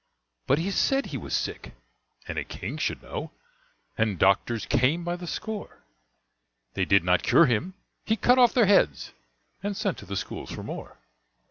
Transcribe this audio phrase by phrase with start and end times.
[0.47, 1.73] But he said he was sick,
[2.27, 3.29] and a king should know,
[3.99, 5.83] And doctors came by the score.
[6.73, 7.75] They did not cure him.
[8.03, 9.13] He cut off their heads
[9.61, 10.97] And sent to the schools for more.